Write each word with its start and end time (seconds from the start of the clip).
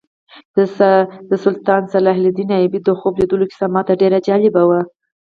د 1.29 1.31
سلطان 1.43 1.81
صلاح 1.93 2.15
الدین 2.23 2.49
ایوبي 2.57 2.79
د 2.83 2.89
خوب 2.99 3.13
لیدلو 3.21 3.45
کیسه 3.51 3.67
ماته 3.75 3.93
ډېره 4.01 4.19
جالبه 4.27 4.63
وه. 4.69 4.81